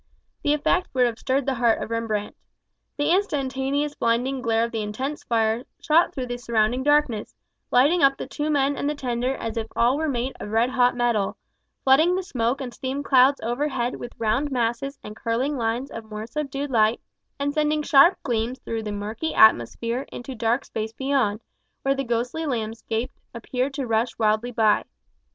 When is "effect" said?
0.55-0.87